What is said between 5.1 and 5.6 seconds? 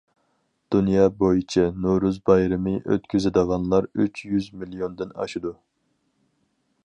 ئاشىدۇ.